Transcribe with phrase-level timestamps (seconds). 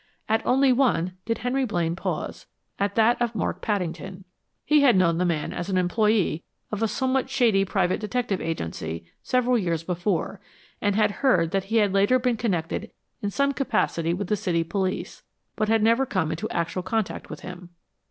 [0.27, 2.47] At only one did Henry Blaine pause
[2.79, 4.25] at that of Mark Paddington.
[4.65, 9.05] He had known the man as an employee of a somewhat shady private detective agency
[9.21, 10.41] several years before
[10.81, 12.89] and had heard that he had later been connected
[13.21, 15.21] in some capacity with the city police,
[15.55, 17.69] but had never come into actual contact with him.